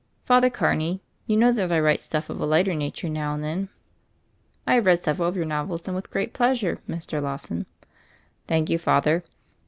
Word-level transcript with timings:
"Father 0.25 0.49
Carney, 0.49 0.99
you 1.27 1.37
know 1.37 1.51
that 1.51 1.71
I 1.71 1.79
write 1.79 1.99
stuff 1.99 2.31
of 2.31 2.41
a 2.41 2.45
lighter 2.47 2.73
nature 2.73 3.07
now 3.07 3.35
and 3.35 3.43
then?" 3.43 3.69
"I 4.67 4.73
have 4.73 4.87
read 4.87 5.03
several 5.03 5.27
of 5.29 5.35
your 5.35 5.45
novels— 5.45 5.87
and 5.87 5.93
with 5.93 6.09
great 6.09 6.33
pleasure, 6.33 6.79
Mr. 6.89 7.21
Lawson." 7.21 7.67
"Thank 8.47 8.71
you. 8.71 8.79
Father. 8.79 9.23